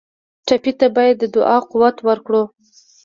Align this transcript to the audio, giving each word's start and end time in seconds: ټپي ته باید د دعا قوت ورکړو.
ټپي 0.47 0.71
ته 0.79 0.87
باید 0.95 1.15
د 1.19 1.23
دعا 1.35 1.57
قوت 1.71 1.97
ورکړو. 2.07 2.43